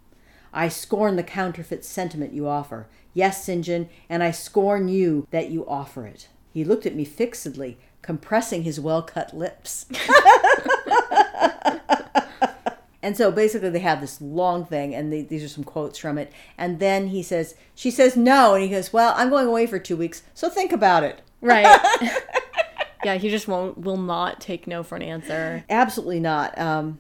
[0.54, 2.88] I scorn the counterfeit sentiment you offer.
[3.14, 3.66] Yes, St.
[3.66, 6.30] John, and I scorn you that you offer it.
[6.54, 9.86] He looked at me fixedly, compressing his well cut lips.
[13.04, 16.18] And so basically, they have this long thing, and they, these are some quotes from
[16.18, 16.32] it.
[16.58, 19.78] And then he says, she says no, and he goes, "Well, I'm going away for
[19.78, 21.68] two weeks, so think about it." Right.
[23.04, 25.66] yeah, he just won't will not take no for an answer.
[25.70, 26.58] Absolutely not.
[26.58, 27.00] Um,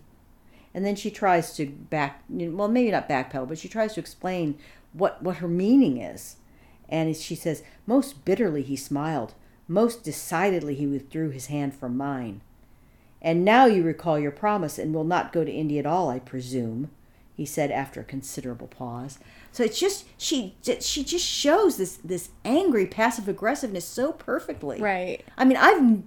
[0.73, 4.57] and then she tries to back, well, maybe not backpedal, but she tries to explain
[4.91, 6.35] what what her meaning is.
[6.89, 9.35] And she says, most bitterly he smiled,
[9.69, 12.41] most decidedly he withdrew his hand from mine.
[13.23, 16.19] And now you recall your promise and will not go to India at all, I
[16.19, 16.91] presume,
[17.33, 19.17] he said after a considerable pause.
[19.51, 24.81] So it's just she she just shows this this angry passive aggressiveness so perfectly.
[24.81, 25.23] Right.
[25.37, 26.03] I mean, I've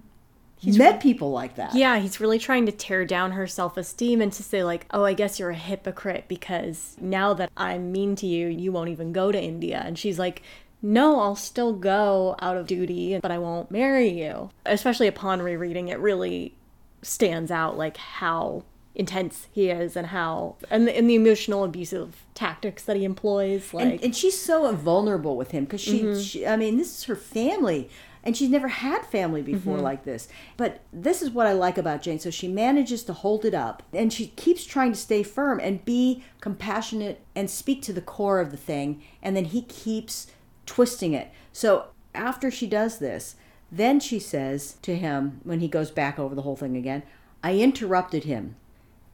[0.65, 1.75] met people like that.
[1.75, 5.05] Yeah, he's really trying to tear down her self esteem and to say, like, oh,
[5.05, 9.13] I guess you're a hypocrite because now that I'm mean to you, you won't even
[9.13, 9.83] go to India.
[9.85, 10.43] And she's like,
[10.83, 14.51] no, I'll still go out of duty, but I won't marry you.
[14.65, 16.55] Especially upon rereading, it really
[17.03, 22.25] stands out like how intense he is and how and the, and the emotional abusive
[22.35, 26.19] tactics that he employs like and, and she's so vulnerable with him because she, mm-hmm.
[26.19, 27.91] she i mean this is her family
[28.27, 29.85] and she's never had family before mm-hmm.
[29.85, 30.27] like this.
[30.57, 32.19] But this is what i like about jane.
[32.19, 35.85] So she manages to hold it up and she keeps trying to stay firm and
[35.85, 40.27] be compassionate and speak to the core of the thing and then he keeps
[40.67, 41.31] twisting it.
[41.53, 43.37] So after she does this
[43.71, 47.03] then she says to him when he goes back over the whole thing again
[47.43, 48.57] i interrupted him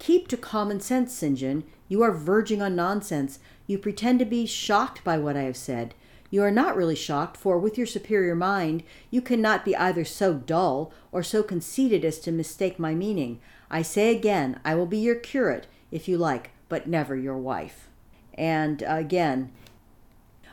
[0.03, 1.39] Keep to common sense, St.
[1.39, 1.63] John.
[1.87, 3.39] You are verging on nonsense.
[3.69, 5.95] You pretend to be shocked by what I have said.
[6.29, 10.35] You are not really shocked, for with your superior mind, you cannot be either so
[10.35, 13.39] dull or so conceited as to mistake my meaning.
[13.71, 17.89] I say again, I will be your curate, if you like, but never your wife.
[18.35, 19.53] And again,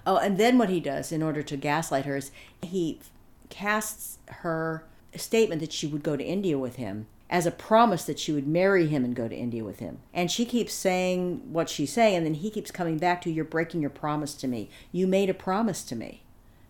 [0.05, 2.29] oh, and then what he does in order to gaslight her is
[2.61, 2.99] he
[3.49, 4.83] casts her
[5.15, 8.47] statement that she would go to India with him as a promise that she would
[8.47, 9.99] marry him and go to India with him.
[10.13, 13.45] And she keeps saying what she's saying, and then he keeps coming back to, You're
[13.45, 14.69] breaking your promise to me.
[14.91, 16.23] You made a promise to me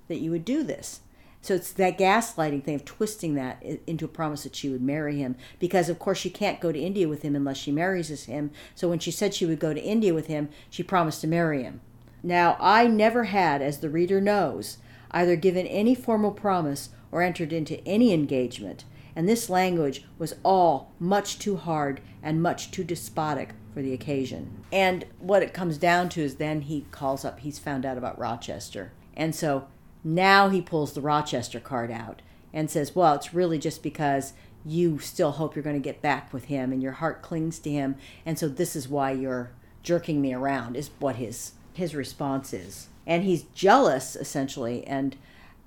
[0.09, 1.01] that you would do this.
[1.41, 5.17] So it's that gaslighting thing of twisting that into a promise that she would marry
[5.17, 5.37] him.
[5.57, 8.51] Because, of course, she can't go to India with him unless she marries him.
[8.75, 11.63] So when she said she would go to India with him, she promised to marry
[11.63, 11.79] him.
[12.21, 14.79] Now, I never had, as the reader knows,
[15.11, 18.85] either given any formal promise or entered into any engagement
[19.19, 24.63] and this language was all much too hard and much too despotic for the occasion.
[24.71, 28.17] And what it comes down to is then he calls up, he's found out about
[28.17, 28.93] Rochester.
[29.17, 29.67] And so
[30.05, 32.21] now he pulls the Rochester card out
[32.53, 34.31] and says, Well, it's really just because
[34.65, 37.69] you still hope you're going to get back with him and your heart clings to
[37.69, 37.95] him.
[38.25, 39.51] And so this is why you're
[39.83, 42.89] jerking me around, is what his his response is.
[43.05, 45.15] And he's jealous essentially and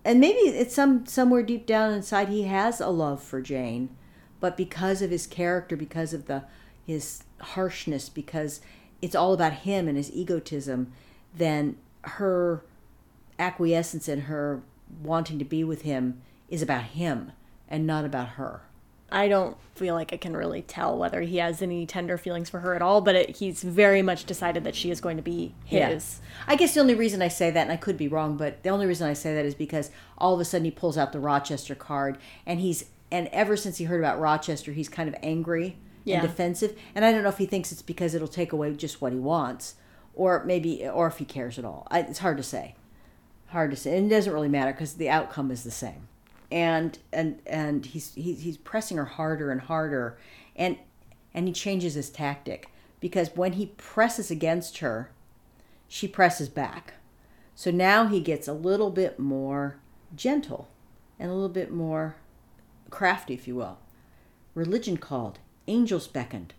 [0.05, 3.89] and maybe it's some somewhere deep down inside he has a love for Jane,
[4.41, 6.45] but because of his character, because of the
[6.85, 8.61] his harshness, because
[9.01, 10.93] it's all about him and his egotism,
[11.35, 12.65] then her
[13.39, 14.63] acquiescence and her
[15.03, 17.33] wanting to be with him is about him
[17.69, 18.63] and not about her.
[19.13, 22.61] I don't feel like I can really tell whether he has any tender feelings for
[22.61, 25.55] her at all, but it, he's very much decided that she is going to be
[25.65, 26.21] his.
[26.21, 26.53] Yeah.
[26.53, 28.71] I guess the only reason I say that, and I could be wrong, but the
[28.71, 31.21] only reason I say that is because all of a sudden he pulls out the
[31.21, 35.77] Rochester card, and he's and ever since he heard about Rochester, he's kind of angry
[36.05, 36.21] Yeah.
[36.21, 36.79] and defensive.
[36.95, 39.19] And I don't know if he thinks it's because it'll take away just what he
[39.19, 39.75] wants,
[40.15, 41.87] or maybe, or if he cares at all.
[41.91, 42.75] I, it's hard to say.
[43.49, 46.09] Hard to say, and it doesn't really matter because the outcome is the same
[46.53, 50.19] and and and he's he's pressing her harder and harder.
[50.55, 50.77] And
[51.33, 52.69] and he changes his tactic
[53.01, 55.11] because when he presses against her
[55.89, 56.95] she presses back.
[57.55, 59.77] So now he gets a little bit more
[60.15, 60.69] gentle
[61.19, 62.17] and a little bit more
[62.91, 63.79] crafty if you will.
[64.55, 66.53] Religion called angels beckoned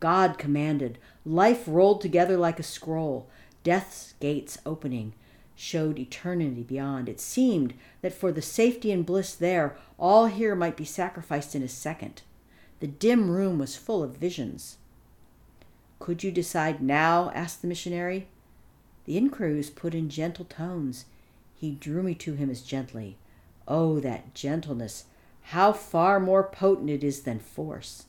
[0.00, 3.28] god commanded life rolled together like a scroll
[3.62, 5.12] death's gates opening
[5.60, 7.06] showed eternity beyond.
[7.06, 11.62] It seemed that for the safety and bliss there, all here might be sacrificed in
[11.62, 12.22] a second.
[12.80, 14.78] The dim room was full of visions.
[15.98, 17.30] Could you decide now?
[17.34, 18.26] asked the missionary.
[19.04, 21.04] The inquiry was put in gentle tones.
[21.54, 23.18] He drew me to him as gently.
[23.68, 25.04] Oh, that gentleness!
[25.42, 28.06] How far more potent it is than force!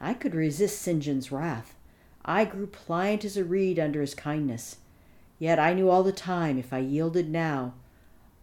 [0.00, 1.00] I could resist St.
[1.00, 1.76] John's wrath.
[2.24, 4.78] I grew pliant as a reed under his kindness.
[5.38, 7.74] Yet I knew all the time if I yielded now,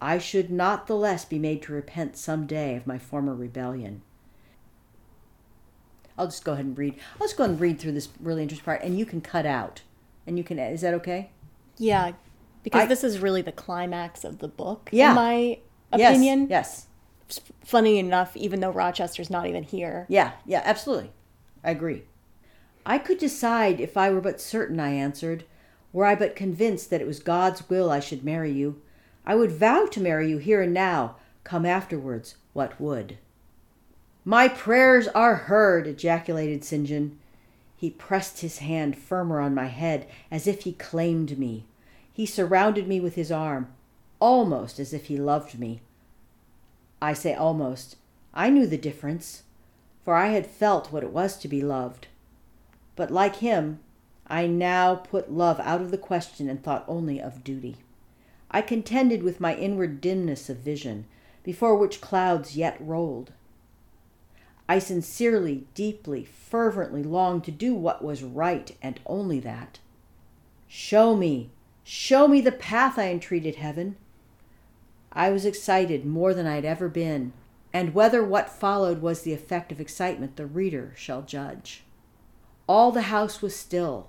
[0.00, 4.02] I should not the less be made to repent some day of my former rebellion.
[6.18, 6.94] I'll just go ahead and read.
[7.20, 9.44] I'll just go ahead and read through this really interesting part, and you can cut
[9.46, 9.82] out.
[10.26, 10.58] And you can.
[10.58, 11.30] Is that okay?
[11.76, 12.12] Yeah,
[12.62, 15.10] because I- this is really the climax of the book, Yeah.
[15.10, 15.32] in my
[15.92, 15.98] opinion.
[15.98, 16.46] Yes, opinion.
[16.48, 16.86] Yes.
[17.62, 20.06] Funny enough, even though Rochester's not even here.
[20.08, 20.32] Yeah.
[20.46, 20.62] Yeah.
[20.64, 21.12] Absolutely.
[21.62, 22.04] I agree.
[22.84, 25.44] I could decide if I were but certain, I answered.
[25.96, 28.82] Were I but convinced that it was God's will I should marry you,
[29.24, 33.16] I would vow to marry you here and now, come afterwards what would.
[34.22, 36.86] My prayers are heard, ejaculated St.
[36.86, 37.18] John.
[37.78, 41.64] He pressed his hand firmer on my head as if he claimed me.
[42.12, 43.68] He surrounded me with his arm,
[44.20, 45.80] almost as if he loved me.
[47.00, 47.96] I say almost.
[48.34, 49.44] I knew the difference,
[50.04, 52.08] for I had felt what it was to be loved.
[52.96, 53.80] But like him,
[54.28, 57.76] I now put love out of the question and thought only of duty.
[58.50, 61.06] I contended with my inward dimness of vision,
[61.44, 63.32] before which clouds yet rolled.
[64.68, 69.78] I sincerely, deeply, fervently longed to do what was right, and only that.
[70.66, 71.50] Show me,
[71.84, 73.96] show me the path, I entreated heaven.
[75.12, 77.32] I was excited more than I had ever been,
[77.72, 81.84] and whether what followed was the effect of excitement, the reader shall judge.
[82.66, 84.08] All the house was still,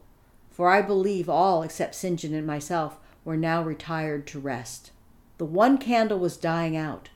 [0.58, 2.20] for I believe all except St.
[2.20, 4.90] John and myself were now retired to rest.
[5.38, 7.10] The one candle was dying out.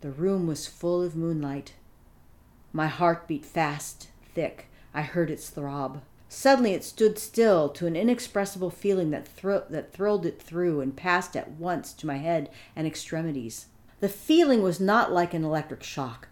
[0.00, 1.74] The room was full of moonlight.
[2.72, 4.66] My heart beat fast, thick.
[4.92, 6.02] I heard its throb.
[6.28, 9.28] Suddenly it stood still to an inexpressible feeling that,
[9.70, 13.66] that thrilled it through and passed at once to my head and extremities.
[14.00, 16.26] The feeling was not like an electric shock,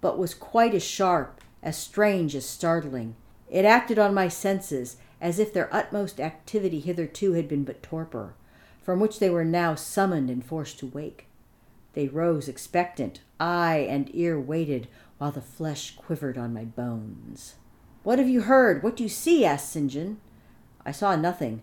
[0.00, 3.14] but was quite as sharp, as strange as startling.
[3.50, 8.34] It acted on my senses as if their utmost activity hitherto had been but torpor,
[8.82, 11.26] from which they were now summoned and forced to wake.
[11.94, 17.54] They rose expectant, eye and ear waited, while the flesh quivered on my bones.
[18.02, 18.82] What have you heard?
[18.82, 19.44] What do you see?
[19.44, 19.90] asked St.
[19.90, 20.20] John.
[20.86, 21.62] I saw nothing,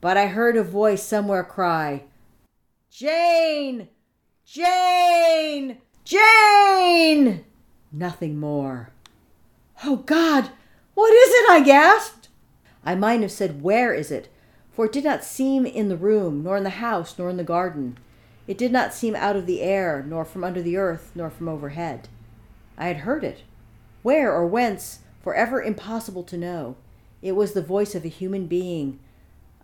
[0.00, 2.04] but I heard a voice somewhere cry,
[2.90, 3.88] Jane!
[4.44, 5.78] Jane!
[6.04, 7.44] Jane!
[7.92, 8.90] Nothing more.
[9.84, 10.50] Oh, God!
[10.94, 11.50] What is it?
[11.50, 12.25] I gasped.
[12.86, 14.28] I might have said, Where is it?
[14.70, 17.44] For it did not seem in the room, nor in the house, nor in the
[17.44, 17.98] garden.
[18.46, 21.48] It did not seem out of the air, nor from under the earth, nor from
[21.48, 22.08] overhead.
[22.78, 23.42] I had heard it.
[24.02, 26.76] Where or whence, forever impossible to know.
[27.22, 29.00] It was the voice of a human being,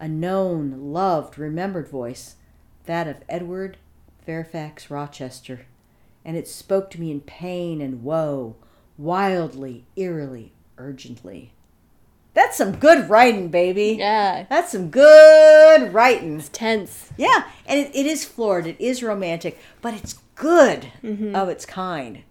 [0.01, 2.35] a known, loved, remembered voice,
[2.87, 3.77] that of Edward
[4.27, 5.67] Fairfax Rochester,
[6.25, 8.57] and it spoke to me in pain and woe,
[8.99, 11.53] wildly, eerily, urgently.
[12.35, 13.97] That's some good writing, baby.
[13.99, 14.47] Yeah.
[14.49, 16.39] That's some good writing.
[16.39, 17.11] It's tense.
[17.17, 21.37] Yeah, and it, it is florid, it is romantic, but it's good mm-hmm.
[21.37, 22.23] of its kind.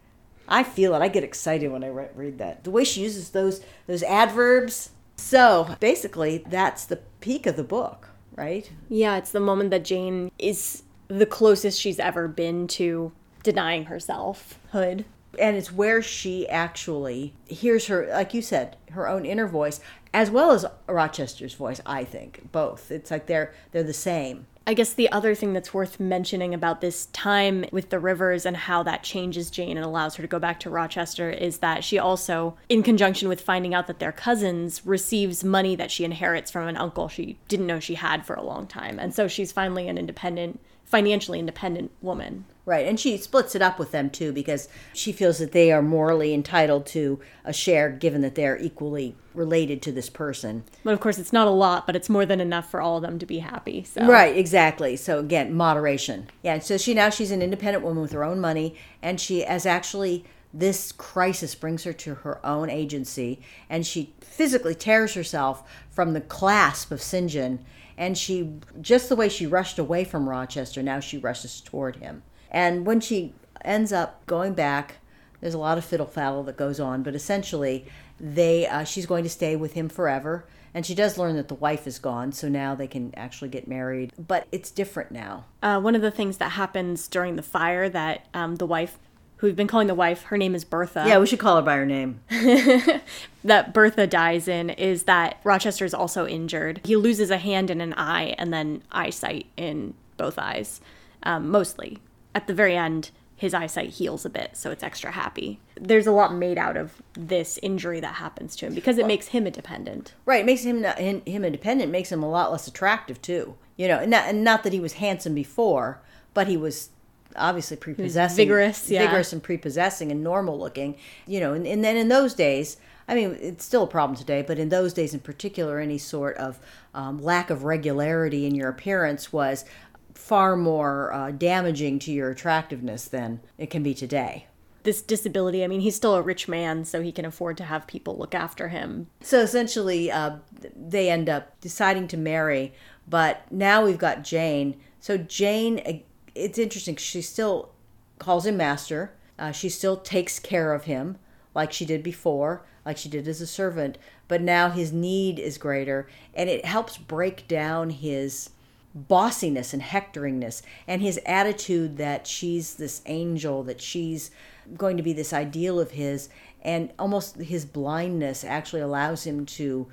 [0.47, 0.99] I feel it.
[0.99, 2.63] I get excited when I re- read that.
[2.63, 4.89] The way she uses those those adverbs.
[5.15, 8.69] So basically, that's the peak of the book, right?
[8.89, 13.11] Yeah, it's the moment that Jane is the closest she's ever been to
[13.43, 15.05] denying herself hood.
[15.39, 19.79] And it's where she actually hears her like you said her own inner voice
[20.13, 24.75] as well as rochester's voice i think both it's like they're they're the same I
[24.75, 28.83] guess the other thing that's worth mentioning about this time with the rivers and how
[28.83, 32.55] that changes Jane and allows her to go back to Rochester is that she also,
[32.69, 36.77] in conjunction with finding out that they're cousins, receives money that she inherits from an
[36.77, 38.99] uncle she didn't know she had for a long time.
[38.99, 40.59] And so she's finally an independent,
[40.91, 42.45] financially independent woman.
[42.65, 45.81] right and she splits it up with them too because she feels that they are
[45.81, 50.99] morally entitled to a share given that they're equally related to this person But of
[50.99, 53.25] course, it's not a lot, but it's more than enough for all of them to
[53.25, 53.83] be happy.
[53.85, 54.05] So.
[54.05, 54.97] Right, exactly.
[54.97, 56.27] So again, moderation.
[56.43, 59.65] Yeah, so she now she's an independent woman with her own money and she as
[59.65, 66.11] actually this crisis brings her to her own agency and she physically tears herself from
[66.11, 67.29] the clasp of St.
[67.31, 67.59] John
[67.97, 72.23] and she just the way she rushed away from Rochester, now she rushes toward him.
[72.49, 74.95] And when she ends up going back,
[75.39, 77.85] there's a lot of fiddle faddle that goes on, but essentially
[78.19, 80.45] they uh, she's going to stay with him forever.
[80.73, 83.67] And she does learn that the wife is gone so now they can actually get
[83.67, 84.13] married.
[84.17, 85.45] But it's different now.
[85.61, 88.97] Uh, one of the things that happens during the fire that um, the wife,
[89.41, 91.03] who we've been calling the wife, her name is Bertha.
[91.07, 92.21] yeah we should call her by her name
[93.43, 96.79] that Bertha dies in is that Rochester is also injured.
[96.85, 100.79] He loses a hand and an eye, and then eyesight in both eyes,
[101.23, 101.97] um, mostly.
[102.35, 105.59] At the very end, his eyesight heals a bit, so it's extra happy.
[105.73, 109.29] There's a lot made out of this injury that happens to him because it makes
[109.29, 110.13] him independent.
[110.25, 113.55] right it makes him not, him, him independent makes him a lot less attractive too
[113.75, 115.99] you know and not, and not that he was handsome before
[116.35, 116.89] but he was
[117.35, 119.05] obviously prepossessing vigorous, yeah.
[119.05, 120.95] vigorous and prepossessing and normal looking
[121.27, 122.77] you know and, and then in those days
[123.07, 126.37] I mean, it's still a problem today, but in those days in particular, any sort
[126.37, 126.59] of
[126.93, 129.65] um, lack of regularity in your appearance was
[130.13, 134.47] far more uh, damaging to your attractiveness than it can be today.
[134.83, 135.63] this disability.
[135.63, 138.33] I mean, he's still a rich man, so he can afford to have people look
[138.33, 139.07] after him.
[139.21, 140.37] So essentially, uh,
[140.75, 142.73] they end up deciding to marry,
[143.07, 144.79] but now we've got Jane.
[144.99, 146.03] So Jane,
[146.35, 146.95] it's interesting.
[146.95, 147.71] She still
[148.19, 149.13] calls him master.
[149.37, 151.17] Uh, she still takes care of him
[151.53, 153.97] like she did before, like she did as a servant.
[154.27, 158.51] But now his need is greater, and it helps break down his
[158.93, 164.31] bossiness and hectoringness and his attitude that she's this angel, that she's
[164.77, 166.29] going to be this ideal of his,
[166.61, 169.87] and almost his blindness actually allows him to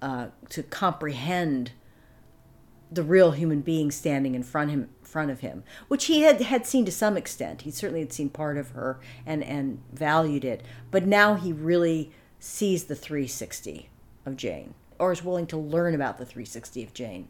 [0.00, 1.72] uh, to comprehend
[2.90, 6.66] the real human being standing in front him front of him, which he had had
[6.66, 7.62] seen to some extent.
[7.62, 12.12] He certainly had seen part of her and and valued it, but now he really
[12.38, 13.88] sees the 360
[14.26, 17.28] of Jane, or is willing to learn about the 360 of Jane.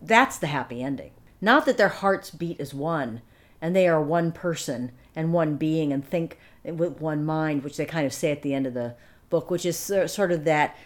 [0.00, 1.12] That's the happy ending.
[1.40, 3.22] Not that their hearts beat as one,
[3.60, 7.86] and they are one person and one being and think with one mind, which they
[7.86, 8.94] kind of say at the end of the
[9.30, 10.76] book, which is sort of that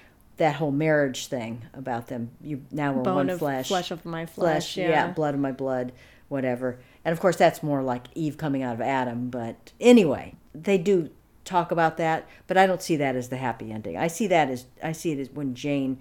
[0.41, 2.31] that whole marriage thing about them.
[2.41, 4.89] You now we're Bone one of flesh, flesh of my flesh, yeah.
[4.89, 5.07] yeah.
[5.09, 5.93] blood of my blood,
[6.29, 6.81] whatever.
[7.05, 9.29] And of course, that's more like Eve coming out of Adam.
[9.29, 11.11] But anyway, they do
[11.45, 13.99] talk about that, but I don't see that as the happy ending.
[13.99, 15.99] I see that as I see it as when Jane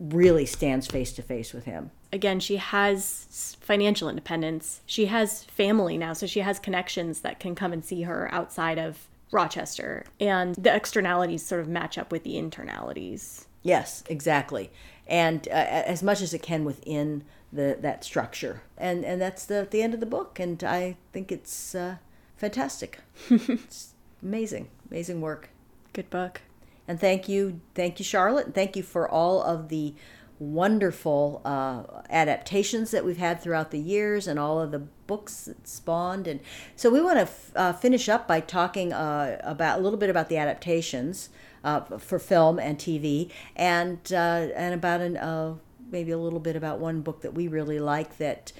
[0.00, 1.92] really stands face to face with him.
[2.12, 4.80] Again, she has financial independence.
[4.86, 8.78] She has family now, so she has connections that can come and see her outside
[8.78, 10.04] of Rochester.
[10.18, 13.44] And the externalities sort of match up with the internalities.
[13.62, 14.70] Yes, exactly.
[15.06, 18.62] And uh, as much as it can within the that structure.
[18.76, 21.96] And and that's the the end of the book and I think it's uh,
[22.36, 23.00] fantastic.
[23.30, 24.68] it's amazing.
[24.90, 25.50] Amazing work.
[25.92, 26.42] Good book.
[26.86, 28.46] And thank you, thank you, Charlotte.
[28.46, 29.94] And thank you for all of the
[30.38, 35.68] wonderful uh, adaptations that we've had throughout the years and all of the books that
[35.68, 36.26] spawned.
[36.26, 36.40] And
[36.76, 40.08] so we want to f- uh, finish up by talking uh, about a little bit
[40.08, 41.28] about the adaptations
[41.64, 45.54] uh, for film and TV, and uh, and about an, uh,
[45.90, 48.52] maybe a little bit about one book that we really like that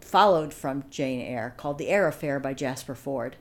[0.00, 3.34] followed from Jane Eyre called The Eyre Affair by Jasper Fforde.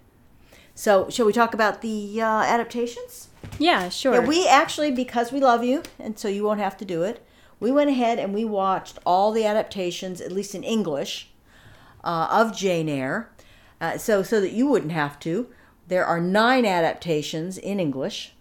[0.75, 3.29] So, shall we talk about the uh, adaptations?
[3.59, 4.13] Yeah, sure.
[4.13, 7.23] Yeah, we actually, because we love you, and so you won't have to do it,
[7.59, 11.29] we went ahead and we watched all the adaptations, at least in English,
[12.03, 13.29] uh, of Jane Eyre.
[13.79, 15.47] Uh, so, so that you wouldn't have to.
[15.87, 18.32] There are nine adaptations in English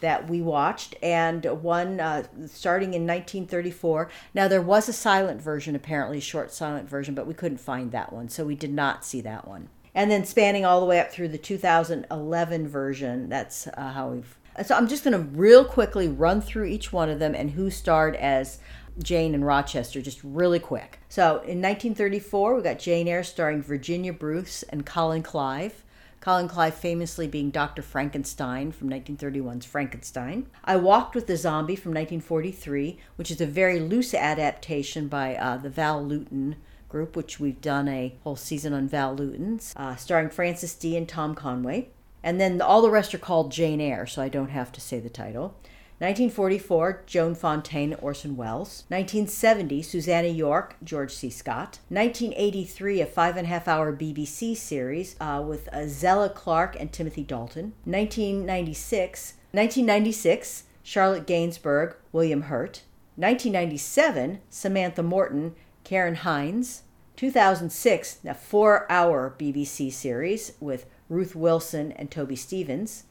[0.00, 4.10] that we watched, and one uh, starting in 1934.
[4.34, 7.92] Now, there was a silent version, apparently, a short silent version, but we couldn't find
[7.92, 9.68] that one, so we did not see that one
[9.98, 13.28] and then spanning all the way up through the 2011 version.
[13.28, 14.38] That's uh, how we've.
[14.64, 17.68] So I'm just going to real quickly run through each one of them and who
[17.68, 18.60] starred as
[19.02, 21.00] Jane in Rochester, just really quick.
[21.08, 25.84] So in 1934, we got Jane Eyre starring Virginia Bruce and Colin Clive.
[26.20, 27.82] Colin Clive famously being Dr.
[27.82, 30.46] Frankenstein from 1931's Frankenstein.
[30.64, 35.56] I Walked with the Zombie from 1943, which is a very loose adaptation by uh,
[35.58, 36.56] the Val Lewton
[36.88, 41.08] group, which we've done a whole season on Val Lewton's, uh, starring Frances Dee and
[41.08, 41.90] Tom Conway.
[42.22, 44.98] And then all the rest are called Jane Eyre, so I don't have to say
[44.98, 45.54] the title.
[46.00, 48.84] 1944, Joan Fontaine, Orson Welles.
[48.86, 51.28] 1970, Susannah York, George C.
[51.28, 51.80] Scott.
[51.88, 56.92] 1983, a five and a half hour BBC series uh, with uh, Zelah Clarke and
[56.92, 57.72] Timothy Dalton.
[57.84, 62.82] 1996, 1996, Charlotte Gainsbourg, William Hurt.
[63.16, 66.82] 1997, Samantha Morton, Ciarán Hinds.
[67.16, 73.02] 2006, a four hour BBC series with Ruth Wilson and Toby Stephens.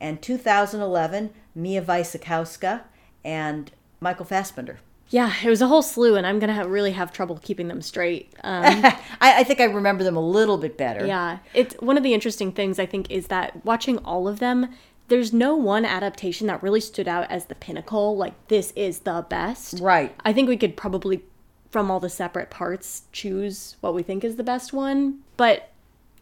[0.00, 2.82] And 2011, Mia Wasikowska
[3.24, 3.70] and
[4.00, 4.78] Michael Fassbender.
[5.10, 7.80] Yeah, it was a whole slew, and I'm gonna have, really have trouble keeping them
[7.82, 8.32] straight.
[8.42, 8.64] Um,
[9.20, 11.06] I, I think I remember them a little bit better.
[11.06, 14.74] yeah, it's one of the interesting things I think is that watching all of them,
[15.08, 18.16] there's no one adaptation that really stood out as the pinnacle.
[18.16, 19.78] Like this is the best.
[19.80, 20.14] Right.
[20.24, 21.22] I think we could probably,
[21.70, 25.20] from all the separate parts, choose what we think is the best one.
[25.36, 25.70] But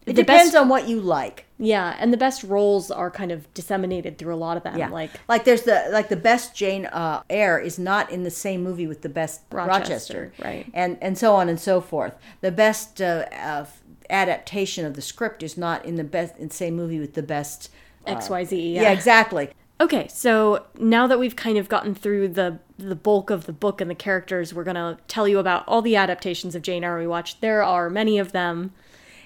[0.04, 1.46] It depends best, on what you like.
[1.62, 4.76] Yeah, and the best roles are kind of disseminated through a lot of them.
[4.76, 4.88] Yeah.
[4.88, 8.64] Like like there's the like the best Jane uh, Eyre is not in the same
[8.64, 10.66] movie with the best Rochester, Rochester, right.
[10.74, 12.16] And and so on and so forth.
[12.40, 13.66] The best uh, uh,
[14.10, 17.22] adaptation of the script is not in the best in the same movie with the
[17.22, 17.70] best.
[18.04, 18.74] X Y Z.
[18.74, 19.50] Yeah, exactly.
[19.80, 23.80] Okay, so now that we've kind of gotten through the the bulk of the book
[23.80, 27.06] and the characters, we're gonna tell you about all the adaptations of Jane Eyre we
[27.06, 27.40] watched.
[27.40, 28.72] There are many of them.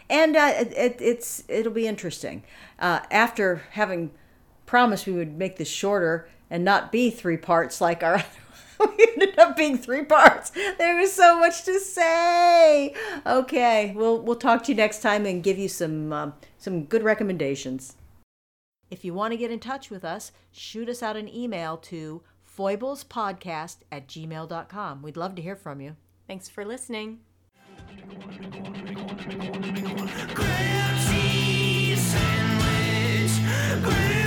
[0.09, 2.43] And uh, it, it, it's it'll be interesting.
[2.79, 4.11] Uh, after having
[4.67, 8.25] promised we would make this shorter, and not be three parts like our
[8.81, 10.53] we ended up being three parts.
[10.79, 12.95] There was so much to say.
[13.27, 17.03] Okay, we'll we'll talk to you next time and give you some um, some good
[17.03, 17.97] recommendations.
[18.91, 22.23] If you want to get in touch with us, shoot us out an email to
[22.57, 25.03] foiblespodcast at gmail.com.
[25.03, 25.97] We'd love to hear from you.
[26.29, 27.21] Thanks for listening.
[30.35, 33.35] Grilled cheese sandwich.
[33.83, 34.26] Grilled